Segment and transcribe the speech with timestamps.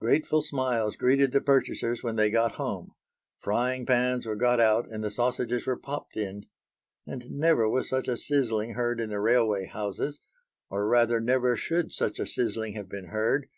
[0.00, 2.92] Grateful smiles greeted the purchasers when they got home.
[3.40, 6.46] Frying pans were got out and the sausages were popped in,
[7.04, 10.20] and never was such a sizzling heard in the railway houses
[10.70, 13.48] or rather never should such a sizzling have been heard.